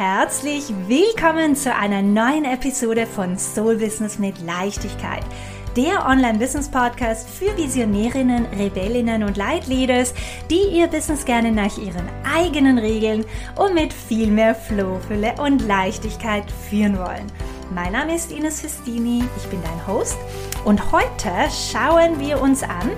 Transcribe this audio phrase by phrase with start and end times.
[0.00, 5.22] herzlich willkommen zu einer neuen Episode von Soul Business mit Leichtigkeit.
[5.76, 10.14] Der Online-Business-Podcast für Visionärinnen, Rebellinnen und Leitleaders,
[10.48, 13.26] die ihr Business gerne nach ihren eigenen Regeln
[13.56, 17.30] und mit viel mehr Flohfülle und Leichtigkeit führen wollen.
[17.74, 20.16] Mein Name ist Ines Festini, ich bin dein Host
[20.64, 22.90] und heute schauen wir uns an,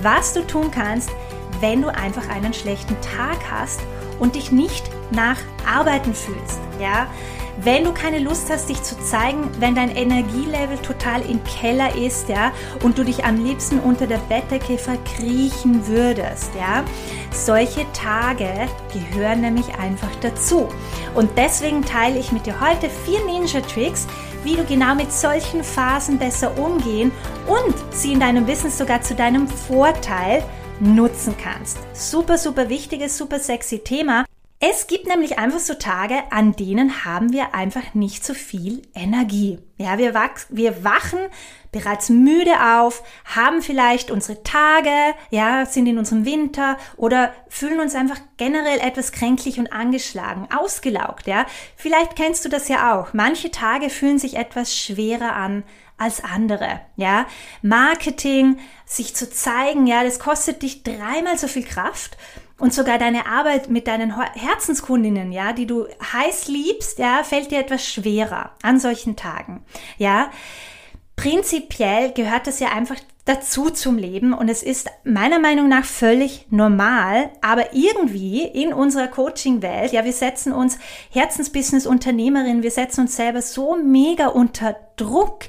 [0.00, 1.10] was du tun kannst,
[1.58, 3.80] wenn du einfach einen schlechten Tag hast
[4.20, 6.60] und dich nicht nach Arbeiten fühlst.
[6.80, 7.06] Ja,
[7.62, 12.28] wenn du keine Lust hast, dich zu zeigen, wenn dein Energielevel total im Keller ist,
[12.28, 16.84] ja, und du dich am liebsten unter der Bettdecke verkriechen würdest, ja,
[17.30, 18.50] solche Tage
[18.92, 20.68] gehören nämlich einfach dazu.
[21.14, 24.06] Und deswegen teile ich mit dir heute vier Ninja Tricks,
[24.44, 27.10] wie du genau mit solchen Phasen besser umgehen
[27.46, 30.44] und sie in deinem Business sogar zu deinem Vorteil
[30.78, 31.78] nutzen kannst.
[31.94, 34.25] Super, super wichtiges, super sexy Thema.
[34.58, 39.58] Es gibt nämlich einfach so Tage, an denen haben wir einfach nicht so viel Energie.
[39.76, 41.18] Ja, wir, wach, wir wachen
[41.72, 44.90] bereits müde auf, haben vielleicht unsere Tage,
[45.28, 51.26] ja, sind in unserem Winter oder fühlen uns einfach generell etwas kränklich und angeschlagen, ausgelaugt,
[51.26, 51.44] ja.
[51.76, 53.12] Vielleicht kennst du das ja auch.
[53.12, 55.64] Manche Tage fühlen sich etwas schwerer an
[55.98, 57.26] als andere, ja.
[57.60, 62.16] Marketing, sich zu zeigen, ja, das kostet dich dreimal so viel Kraft
[62.58, 67.58] und sogar deine Arbeit mit deinen Herzenskundinnen, ja, die du heiß liebst, ja, fällt dir
[67.58, 69.64] etwas schwerer an solchen Tagen,
[69.98, 70.30] ja.
[71.16, 76.46] Prinzipiell gehört das ja einfach dazu zum Leben und es ist meiner Meinung nach völlig
[76.50, 80.78] normal, aber irgendwie in unserer Coaching-Welt, ja, wir setzen uns
[81.10, 85.46] Herzensbusiness-Unternehmerin, wir setzen uns selber so mega unter Druck,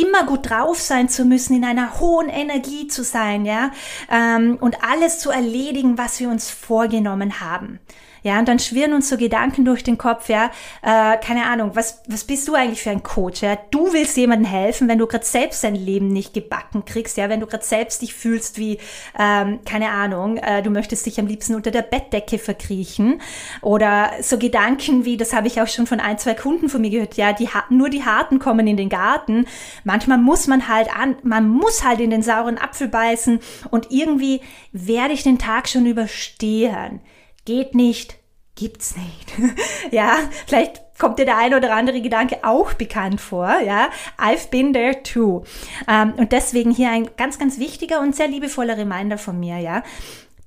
[0.00, 3.70] immer gut drauf sein zu müssen, in einer hohen Energie zu sein, ja,
[4.10, 7.80] ähm, und alles zu erledigen, was wir uns vorgenommen haben.
[8.26, 10.50] Ja, und dann schwirren uns so Gedanken durch den Kopf, ja,
[10.82, 13.40] äh, keine Ahnung, was, was bist du eigentlich für ein Coach?
[13.42, 13.56] Ja?
[13.70, 17.38] Du willst jemandem helfen, wenn du gerade selbst dein Leben nicht gebacken kriegst, ja, wenn
[17.38, 18.78] du gerade selbst dich fühlst wie,
[19.16, 23.20] ähm, keine Ahnung, äh, du möchtest dich am liebsten unter der Bettdecke verkriechen.
[23.62, 26.90] Oder so Gedanken wie, das habe ich auch schon von ein, zwei Kunden von mir
[26.90, 29.46] gehört, ja, die nur die Harten kommen in den Garten.
[29.84, 33.38] Manchmal muss man halt an, man muss halt in den sauren Apfel beißen
[33.70, 34.40] und irgendwie
[34.72, 37.00] werde ich den Tag schon überstehen
[37.46, 38.18] geht nicht,
[38.54, 39.54] gibt's nicht.
[39.90, 43.60] ja, vielleicht kommt dir der ein oder andere Gedanke auch bekannt vor.
[43.64, 45.44] Ja, I've been there too.
[45.88, 49.58] Ähm, und deswegen hier ein ganz, ganz wichtiger und sehr liebevoller Reminder von mir.
[49.58, 49.82] Ja,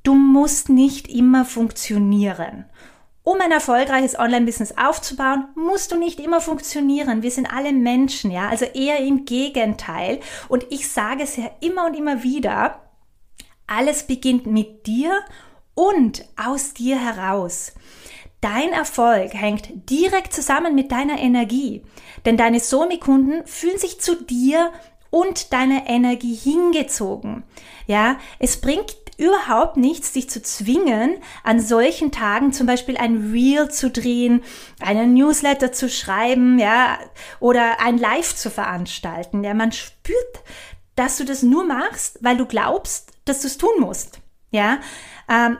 [0.03, 2.65] du musst nicht immer funktionieren.
[3.23, 7.21] Um ein erfolgreiches Online-Business aufzubauen, musst du nicht immer funktionieren.
[7.21, 10.19] Wir sind alle Menschen, ja, also eher im Gegenteil.
[10.47, 12.81] Und ich sage es ja immer und immer wieder,
[13.67, 15.11] alles beginnt mit dir
[15.79, 17.71] und aus dir heraus.
[18.41, 21.83] Dein Erfolg hängt direkt zusammen mit deiner Energie,
[22.25, 24.73] denn deine Somi-Kunden fühlen sich zu dir
[25.09, 27.43] und deiner Energie hingezogen.
[27.87, 33.71] Ja, es bringt überhaupt nichts, dich zu zwingen, an solchen Tagen zum Beispiel ein Reel
[33.71, 34.43] zu drehen,
[34.81, 36.99] einen Newsletter zu schreiben, ja,
[37.39, 39.45] oder ein Live zu veranstalten.
[39.45, 40.43] Ja, man spürt,
[40.97, 44.19] dass du das nur machst, weil du glaubst, dass du es tun musst.
[44.51, 44.79] Ja,
[45.29, 45.57] ähm,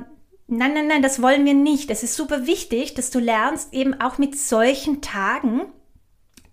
[0.48, 1.90] nein, nein, nein, das wollen wir nicht.
[1.92, 5.72] Es ist super wichtig, dass du lernst, eben auch mit solchen Tagen,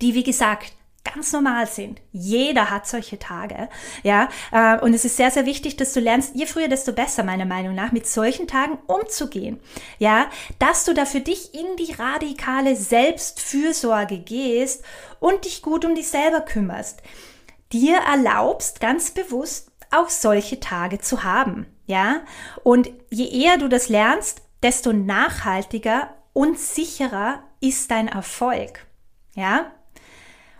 [0.00, 0.72] die wie gesagt
[1.14, 2.00] ganz normal sind.
[2.12, 3.68] Jeder hat solche Tage,
[4.02, 4.28] ja.
[4.52, 7.44] Äh, und es ist sehr, sehr wichtig, dass du lernst, je früher, desto besser, meiner
[7.44, 9.60] Meinung nach, mit solchen Tagen umzugehen,
[9.98, 10.26] ja.
[10.58, 14.84] Dass du da für dich in die radikale Selbstfürsorge gehst
[15.20, 17.02] und dich gut um dich selber kümmerst.
[17.72, 21.66] Dir erlaubst, ganz bewusst auch solche Tage zu haben.
[21.86, 22.22] Ja?
[22.62, 28.86] Und je eher du das lernst, desto nachhaltiger und sicherer ist dein Erfolg.
[29.34, 29.72] Ja?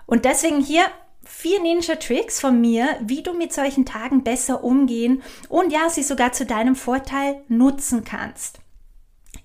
[0.07, 0.85] Und deswegen hier
[1.25, 6.05] vier Ninja Tricks von mir, wie du mit solchen Tagen besser umgehen und ja, sie
[6.05, 8.61] sogar zu deinem Vorteil nutzen kannst.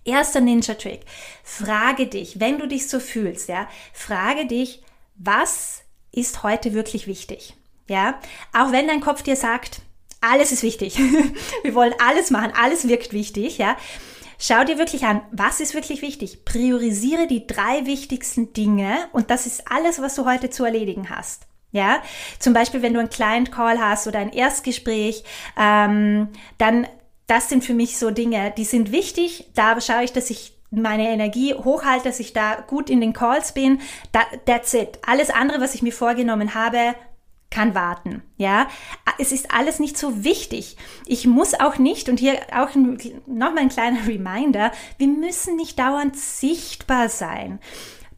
[0.05, 1.01] Erster Ninja Trick.
[1.43, 4.83] Frage dich, wenn du dich so fühlst, ja, frage dich,
[5.15, 5.81] was
[6.11, 7.55] ist heute wirklich wichtig?
[7.87, 8.19] Ja,
[8.53, 9.81] auch wenn dein Kopf dir sagt,
[10.21, 10.97] alles ist wichtig.
[11.63, 13.75] Wir wollen alles machen, alles wirkt wichtig, ja.
[14.39, 16.45] Schau dir wirklich an, was ist wirklich wichtig.
[16.45, 21.43] Priorisiere die drei wichtigsten Dinge und das ist alles, was du heute zu erledigen hast.
[21.73, 22.01] Ja,
[22.39, 25.23] zum Beispiel, wenn du einen Client Call hast oder ein Erstgespräch,
[25.57, 26.87] ähm, dann
[27.27, 29.47] das sind für mich so Dinge, die sind wichtig.
[29.55, 33.53] Da schaue ich, dass ich meine Energie hochhalte, dass ich da gut in den Calls
[33.53, 33.79] bin.
[34.11, 34.99] That, that's it.
[35.05, 36.93] Alles andere, was ich mir vorgenommen habe,
[37.49, 38.21] kann warten.
[38.37, 38.67] Ja,
[39.17, 40.77] es ist alles nicht so wichtig.
[41.05, 42.69] Ich muss auch nicht, und hier auch
[43.25, 47.59] nochmal ein kleiner Reminder, wir müssen nicht dauernd sichtbar sein.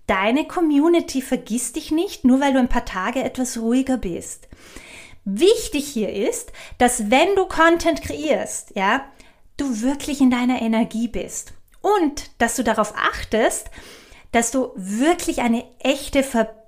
[0.07, 4.48] Deine Community vergisst dich nicht, nur weil du ein paar Tage etwas ruhiger bist.
[5.25, 9.06] Wichtig hier ist, dass wenn du Content kreierst, ja,
[9.56, 13.69] du wirklich in deiner Energie bist und dass du darauf achtest,
[14.34, 16.62] dass du wirklich eine echte Verbindung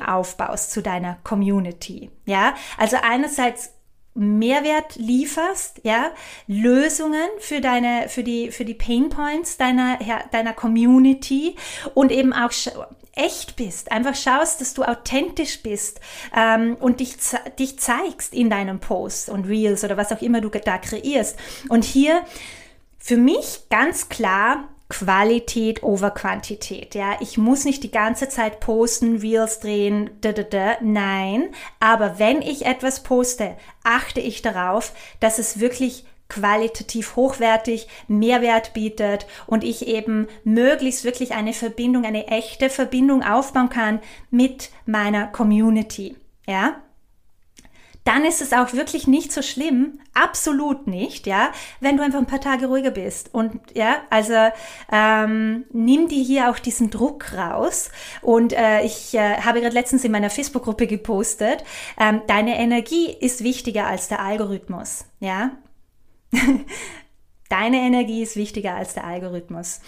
[0.00, 2.10] aufbaust zu deiner Community.
[2.26, 3.70] Ja, also einerseits
[4.14, 6.10] Mehrwert lieferst, ja,
[6.48, 9.98] Lösungen für deine, für die, für die Pain Points deiner,
[10.32, 11.54] deiner Community
[11.94, 12.50] und eben auch
[13.14, 16.00] echt bist, einfach schaust, dass du authentisch bist
[16.36, 17.16] ähm, und dich,
[17.58, 21.38] dich zeigst in deinem Post und Reels oder was auch immer du da kreierst.
[21.68, 22.22] Und hier
[22.98, 26.94] für mich ganz klar Qualität over Quantität.
[26.94, 30.76] Ja, ich muss nicht die ganze Zeit posten, Reels drehen, da, da, da.
[30.80, 38.74] Nein, aber wenn ich etwas poste, achte ich darauf, dass es wirklich qualitativ hochwertig Mehrwert
[38.74, 44.00] bietet und ich eben möglichst wirklich eine Verbindung, eine echte Verbindung aufbauen kann
[44.30, 46.16] mit meiner Community.
[46.46, 46.82] Ja?
[48.04, 52.26] Dann ist es auch wirklich nicht so schlimm, absolut nicht, ja, wenn du einfach ein
[52.26, 53.34] paar Tage ruhiger bist.
[53.34, 54.34] Und ja, also
[54.90, 57.90] ähm, nimm dir hier auch diesen Druck raus.
[58.22, 61.64] Und äh, ich äh, habe gerade letztens in meiner Facebook-Gruppe gepostet,
[62.00, 65.52] ähm, deine Energie ist wichtiger als der Algorithmus, ja.
[67.48, 69.80] deine Energie ist wichtiger als der Algorithmus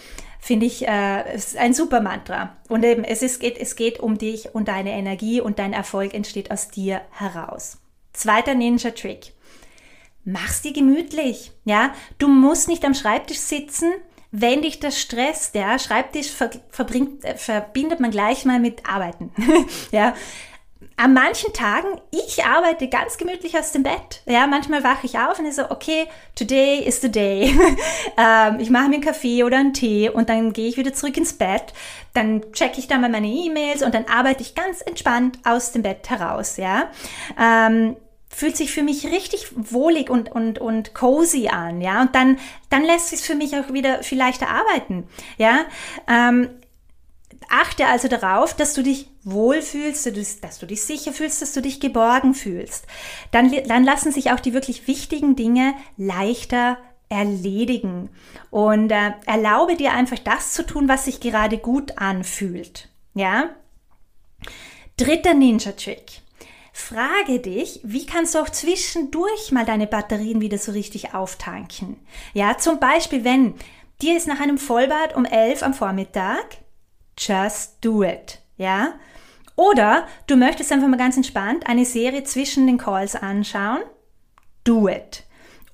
[0.43, 1.23] finde ich äh,
[1.59, 2.57] ein super Mantra.
[2.67, 6.49] Und eben, es, ist, es geht um dich und deine Energie und dein Erfolg entsteht
[6.49, 7.77] aus dir heraus.
[8.13, 9.33] Zweiter Ninja-Trick.
[10.23, 11.51] Mach's dir gemütlich.
[11.65, 13.91] Ja, du musst nicht am Schreibtisch sitzen,
[14.31, 15.55] wenn dich das stresst.
[15.55, 19.31] Ja, Schreibtisch ver verbringt, äh, verbindet man gleich mal mit Arbeiten.
[19.91, 20.15] ja,
[20.97, 24.21] an manchen Tagen, ich arbeite ganz gemütlich aus dem Bett.
[24.25, 27.55] Ja, manchmal wache ich auf und ich so, okay, today is the day.
[28.17, 31.17] ähm, ich mache mir einen Kaffee oder einen Tee und dann gehe ich wieder zurück
[31.17, 31.73] ins Bett.
[32.13, 35.81] Dann checke ich dann mal meine E-Mails und dann arbeite ich ganz entspannt aus dem
[35.81, 36.57] Bett heraus.
[36.57, 36.91] Ja.
[37.39, 37.95] Ähm,
[38.29, 42.39] fühlt sich für mich richtig wohlig und, und, und cozy an, ja, und dann,
[42.69, 45.05] dann lässt es für mich auch wieder viel leichter arbeiten,
[45.37, 45.65] ja.
[46.07, 46.49] Ähm,
[47.51, 50.09] achte also darauf, dass du dich wohlfühlst,
[50.41, 52.85] dass du dich sicher fühlst, dass du dich geborgen fühlst.
[53.31, 56.77] Dann, dann lassen sich auch die wirklich wichtigen Dinge leichter
[57.09, 58.09] erledigen
[58.49, 63.49] und äh, erlaube dir einfach das zu tun, was sich gerade gut anfühlt, ja.
[64.95, 66.21] Dritter Ninja-Trick.
[66.73, 71.99] Frage dich, wie kannst du auch zwischendurch mal deine Batterien wieder so richtig auftanken?
[72.33, 73.55] Ja, zum Beispiel, wenn
[74.01, 76.60] dir ist nach einem Vollbad um 11 am Vormittag,
[77.21, 78.39] just do it.
[78.57, 78.93] Ja?
[79.55, 83.81] Oder du möchtest einfach mal ganz entspannt eine Serie zwischen den Calls anschauen,
[84.63, 85.23] do it.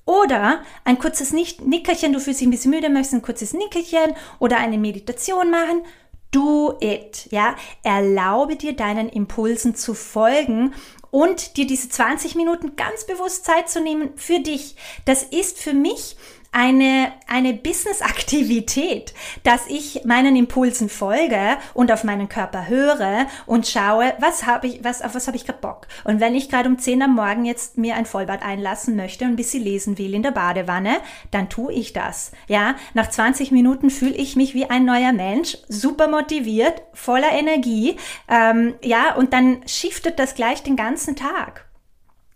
[0.04, 4.56] Oder ein kurzes Nickerchen, du fühlst dich ein bisschen müde, möchtest ein kurzes Nickerchen oder
[4.56, 5.82] eine Meditation machen,
[6.30, 7.56] Do it, ja.
[7.82, 10.74] Erlaube dir deinen Impulsen zu folgen
[11.10, 14.76] und dir diese 20 Minuten ganz bewusst Zeit zu nehmen für dich.
[15.06, 16.16] Das ist für mich
[16.52, 24.14] eine, eine Business-Aktivität, dass ich meinen Impulsen folge und auf meinen Körper höre und schaue,
[24.18, 25.86] was habe ich, was, auf was habe ich gerade Bock.
[26.04, 29.32] Und wenn ich gerade um 10 am Morgen jetzt mir ein Vollbad einlassen möchte und
[29.32, 30.98] ein bisschen lesen will in der Badewanne,
[31.30, 32.32] dann tue ich das.
[32.48, 37.96] Ja, nach 20 Minuten fühle ich mich wie ein neuer Mensch, super motiviert, voller Energie.
[38.28, 41.66] Ähm, ja, und dann shiftet das gleich den ganzen Tag.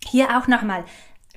[0.04, 0.84] Hier auch nochmal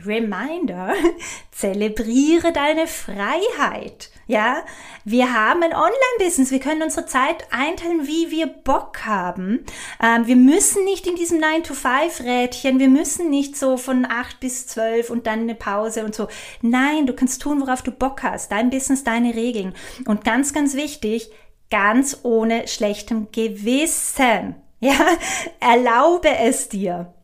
[0.04, 0.94] Reminder,
[1.52, 4.10] zelebriere deine Freiheit.
[4.28, 4.64] Ja,
[5.04, 6.52] wir haben ein Online-Business.
[6.52, 9.66] Wir können unsere Zeit einteilen, wie wir Bock haben.
[10.02, 12.80] Ähm, wir müssen nicht in diesem 9-to-5-Rädchen.
[12.80, 16.28] Wir müssen nicht so von 8 bis 12 und dann eine Pause und so.
[16.62, 18.52] Nein, du kannst tun, worauf du Bock hast.
[18.52, 19.75] Dein Business, deine Regeln.
[20.08, 21.30] Und ganz, ganz wichtig,
[21.70, 24.56] ganz ohne schlechtem Gewissen.
[24.80, 24.98] Ja,
[25.60, 27.14] erlaube es dir.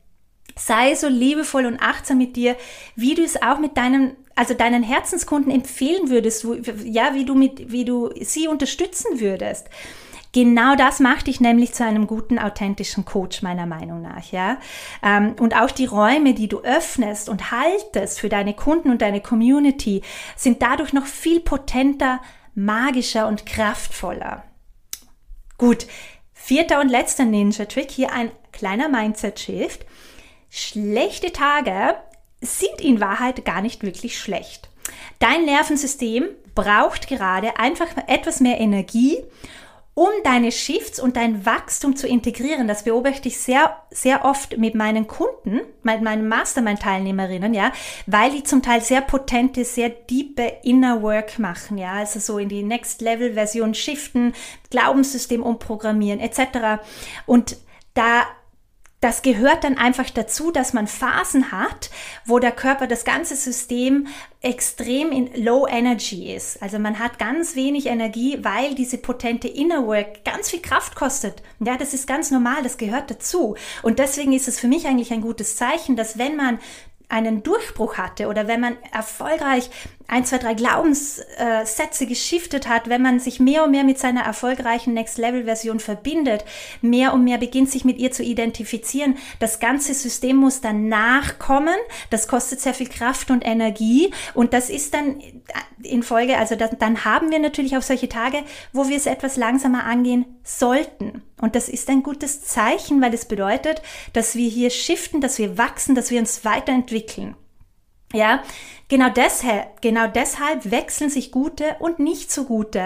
[0.63, 2.55] Sei so liebevoll und achtsam mit dir,
[2.95, 6.45] wie du es auch mit deinen, also deinen Herzenskunden empfehlen würdest,
[6.83, 9.69] ja, wie du mit, wie du sie unterstützen würdest.
[10.33, 14.59] Genau das macht dich nämlich zu einem guten, authentischen Coach, meiner Meinung nach, ja.
[15.03, 19.19] Ähm, und auch die Räume, die du öffnest und haltest für deine Kunden und deine
[19.19, 20.03] Community,
[20.37, 22.21] sind dadurch noch viel potenter,
[22.53, 24.43] magischer und kraftvoller.
[25.57, 25.87] Gut.
[26.33, 29.85] Vierter und letzter Ninja-Trick, hier ein kleiner Mindset-Shift.
[30.53, 31.95] Schlechte Tage
[32.41, 34.69] sind in Wahrheit gar nicht wirklich schlecht.
[35.19, 39.23] Dein Nervensystem braucht gerade einfach etwas mehr Energie
[39.93, 42.67] um deine Shifts und dein Wachstum zu integrieren.
[42.67, 47.71] Das beobachte ich sehr, sehr oft mit meinen Kunden, mit meinen Mastermind-Teilnehmerinnen, ja,
[48.07, 52.49] weil die zum Teil sehr potente, sehr diepe Inner Work machen, ja, also so in
[52.49, 54.33] die Next-Level-Version shiften,
[54.69, 56.81] Glaubenssystem umprogrammieren, etc.
[57.25, 57.57] Und
[57.93, 58.23] da
[59.01, 61.89] das gehört dann einfach dazu, dass man Phasen hat,
[62.23, 64.07] wo der Körper das ganze System
[64.41, 66.61] extrem in Low Energy ist.
[66.61, 71.41] Also man hat ganz wenig Energie, weil diese potente Inner Work ganz viel Kraft kostet.
[71.59, 73.55] Ja, das ist ganz normal, das gehört dazu.
[73.81, 76.59] Und deswegen ist es für mich eigentlich ein gutes Zeichen, dass wenn man
[77.11, 79.69] einen Durchbruch hatte oder wenn man erfolgreich
[80.07, 84.93] ein, zwei, drei Glaubenssätze geschiftet hat, wenn man sich mehr und mehr mit seiner erfolgreichen
[84.93, 86.43] Next-Level-Version verbindet,
[86.81, 91.75] mehr und mehr beginnt sich mit ihr zu identifizieren, das ganze System muss dann nachkommen,
[92.09, 95.21] das kostet sehr viel Kraft und Energie und das ist dann
[95.83, 98.39] in Folge, also das, dann haben wir natürlich auch solche Tage,
[98.73, 101.23] wo wir es etwas langsamer angehen sollten.
[101.41, 103.81] Und das ist ein gutes Zeichen, weil es bedeutet,
[104.13, 107.35] dass wir hier shiften, dass wir wachsen, dass wir uns weiterentwickeln.
[108.13, 108.43] Ja,
[108.89, 112.83] genau deshalb, genau deshalb wechseln sich gute und nicht so gute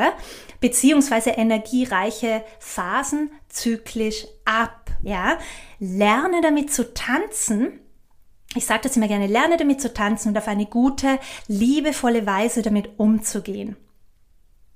[0.60, 4.92] beziehungsweise energiereiche Phasen zyklisch ab.
[5.02, 5.38] Ja,
[5.80, 7.80] lerne damit zu tanzen.
[8.56, 12.62] Ich sage das immer gerne, lerne damit zu tanzen und auf eine gute, liebevolle Weise
[12.62, 13.76] damit umzugehen.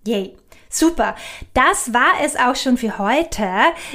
[0.10, 0.36] Yay.
[0.72, 1.16] Super.
[1.54, 3.48] Das war es auch schon für heute.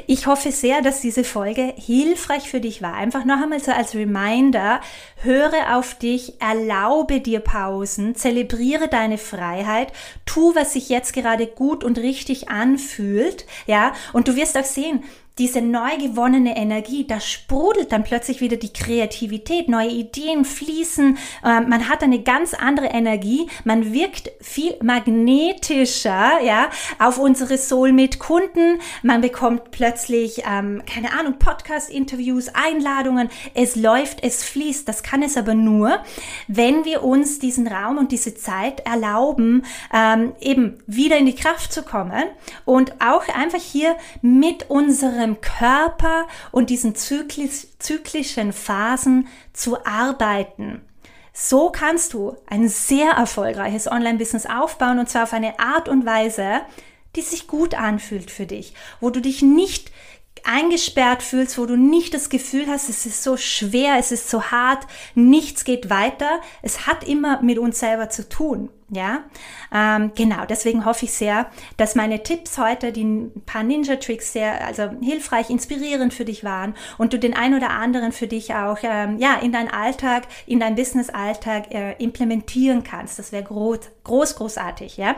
[0.07, 2.95] Ich hoffe sehr, dass diese Folge hilfreich für dich war.
[2.95, 4.81] Einfach noch einmal so als Reminder.
[5.17, 9.93] Höre auf dich, erlaube dir Pausen, zelebriere deine Freiheit,
[10.27, 13.45] tu, was sich jetzt gerade gut und richtig anfühlt.
[13.67, 15.05] Ja, und du wirst auch sehen,
[15.39, 21.61] diese neu gewonnene Energie, da sprudelt dann plötzlich wieder die Kreativität, neue Ideen fließen, äh,
[21.61, 29.23] man hat eine ganz andere Energie, man wirkt viel magnetischer, ja, auf unsere Soulmate-Kunden, man
[29.23, 35.55] bekommt plötzlich, ähm, keine Ahnung, Podcast-Interviews, Einladungen, es läuft, es fließt, das kann es aber
[35.55, 35.99] nur,
[36.47, 41.73] wenn wir uns diesen Raum und diese Zeit erlauben, ähm, eben wieder in die Kraft
[41.73, 42.25] zu kommen
[42.65, 50.83] und auch einfach hier mit unserem unserem Körper und diesen zyklisch, zyklischen Phasen zu arbeiten.
[51.33, 56.61] So kannst du ein sehr erfolgreiches Online-Business aufbauen und zwar auf eine Art und Weise,
[57.17, 59.91] die sich gut anfühlt für dich, wo du dich nicht
[60.45, 64.43] eingesperrt fühlst, wo du nicht das Gefühl hast, es ist so schwer, es ist so
[64.43, 66.41] hart, nichts geht weiter.
[66.61, 68.69] Es hat immer mit uns selber zu tun.
[68.95, 69.25] Ja,
[69.73, 70.45] ähm, genau.
[70.49, 76.15] Deswegen hoffe ich sehr, dass meine Tipps heute, die paar Ninja-Tricks sehr, also hilfreich, inspirierend
[76.15, 79.53] für dich waren und du den ein oder anderen für dich auch, ähm, ja, in
[79.53, 83.19] deinen Alltag, in deinen Business-Alltag äh, implementieren kannst.
[83.19, 84.97] Das wäre groß, groß, großartig.
[84.97, 85.17] Ja.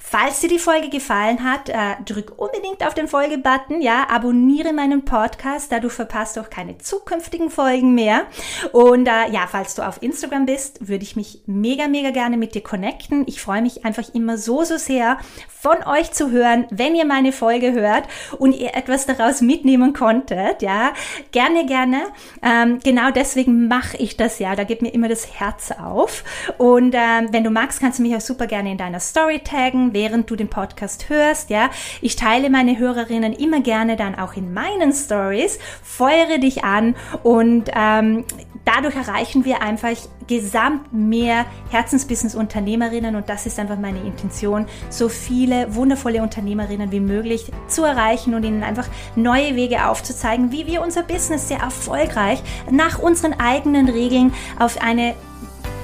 [0.00, 3.80] Falls dir die Folge gefallen hat, äh, drück unbedingt auf den Folge-Button.
[3.82, 8.26] Ja, abonniere meinen Podcast, da du verpasst auch keine zukünftigen Folgen mehr.
[8.72, 12.54] Und äh, ja, falls du auf Instagram bist, würde ich mich mega, mega gerne mit
[12.54, 13.24] dir connecten connecten.
[13.26, 15.18] Ich freue mich einfach immer so, so sehr
[15.60, 18.04] von euch zu hören, wenn ihr meine Folge hört
[18.38, 20.62] und ihr etwas daraus mitnehmen konntet.
[20.62, 20.92] Ja,
[21.32, 22.02] gerne, gerne.
[22.42, 24.54] Ähm, genau deswegen mache ich das ja.
[24.54, 26.22] Da geht mir immer das Herz auf.
[26.58, 29.92] Und ähm, wenn du magst, kannst du mich auch super gerne in deiner Story taggen,
[29.92, 31.50] während du den Podcast hörst.
[31.50, 35.58] Ja, ich teile meine Hörerinnen immer gerne dann auch in meinen Stories.
[35.82, 38.24] Feuere dich an und ähm,
[38.64, 39.96] dadurch erreichen wir einfach
[40.26, 47.50] gesamt mehr Herzensbusiness-Unternehmerinnen und das ist einfach meine Intention, so viele wundervolle Unternehmerinnen wie möglich
[47.66, 52.98] zu erreichen und ihnen einfach neue Wege aufzuzeigen, wie wir unser Business sehr erfolgreich nach
[52.98, 55.14] unseren eigenen Regeln auf eine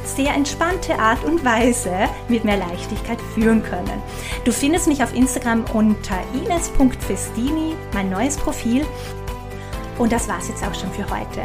[0.04, 4.02] sehr entspannte Art und Weise mit mehr Leichtigkeit führen können.
[4.44, 8.84] Du findest mich auf Instagram unter ines.festini, mein neues Profil.
[9.98, 11.42] Und das war's jetzt auch schon für heute.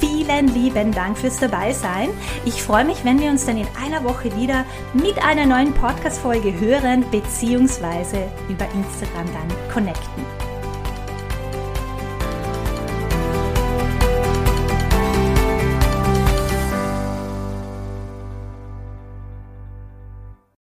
[0.00, 2.10] Vielen lieben Dank fürs Dabeisein.
[2.44, 4.64] Ich freue mich, wenn wir uns dann in einer Woche wieder
[4.94, 10.47] mit einer neuen Podcast-Folge hören, beziehungsweise über Instagram dann connecten.